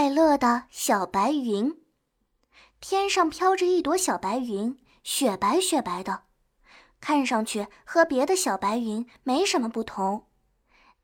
[0.00, 1.78] 快乐的小白云，
[2.80, 6.22] 天上飘着一朵小白云，雪白雪白的，
[7.02, 10.26] 看上去和别的小白云没什么不同。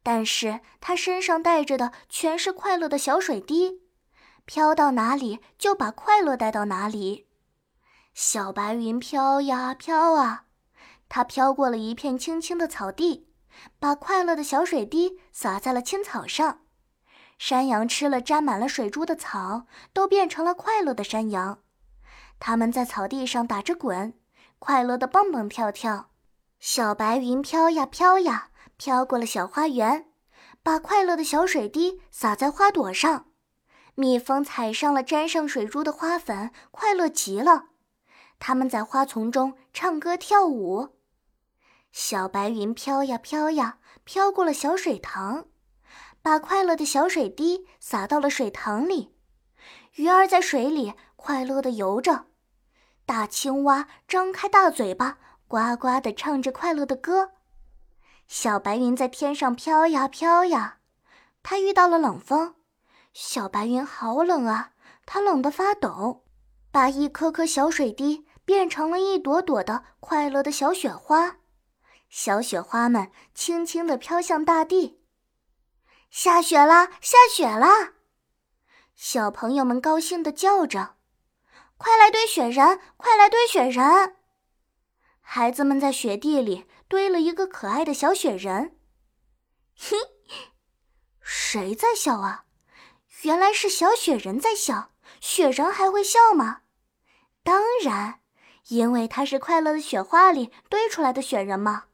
[0.03, 3.83] 但是它身上带着的全是快乐的小水滴，
[4.47, 7.27] 飘到哪里就把快乐带到哪里。
[8.15, 10.47] 小白云飘呀飘啊，
[11.11, 13.29] 它飘过了一片青青的草地，
[13.79, 16.63] 把快乐的小水滴洒在了青草上。
[17.39, 21.59] 山羊吃了沾满了水珠的草，都变成了快乐的山羊。
[22.39, 24.15] 它们在草地上打着滚，
[24.59, 26.11] 快乐的蹦蹦跳跳。
[26.59, 30.07] 小白云飘呀飘呀，飘过了小花园，
[30.63, 33.27] 把快乐的小水滴洒在花朵上。
[33.95, 37.67] 蜜蜂踩上了沾上水珠的花粉，快乐极了。
[38.39, 40.97] 它们在花丛中唱歌跳舞。
[41.93, 45.47] 小白云飘呀飘呀，飘过了小水塘。
[46.27, 49.15] 把快乐的小水滴洒到了水塘里，
[49.95, 52.25] 鱼儿在水里快乐地游着，
[53.05, 57.31] 大青蛙张开大嘴巴，呱呱地唱着快乐的歌。
[58.27, 60.79] 小白云在天上飘呀飘呀，
[61.45, 62.57] 它遇到了冷风，
[63.13, 64.73] 小白云好冷啊，
[65.07, 66.25] 它冷得发抖，
[66.73, 71.37] 把一颗颗小水滴变成了一朵朵的快乐的小雪花，
[72.09, 74.99] 小雪花们轻轻地飘向大地。
[76.11, 77.93] 下雪了，下雪了！
[78.95, 80.97] 小朋友们高兴地叫着
[81.77, 84.17] ：“快来堆雪人，快来堆雪人！”
[85.21, 88.79] 孩子们在雪地里堆了一个可爱的小雪人。
[89.77, 89.97] 嘿，
[91.21, 92.45] 谁在笑啊？
[93.23, 94.93] 原来是小雪人在笑。
[95.21, 96.63] 雪人还会笑吗？
[97.43, 98.21] 当然，
[98.69, 101.85] 因为他是快乐的雪花里堆出来的雪人嘛。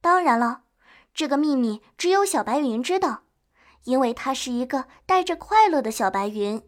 [0.00, 0.64] 当然了。
[1.12, 3.22] 这个秘密只有小白云知道，
[3.84, 6.62] 因为他是一个带着快乐的小白云。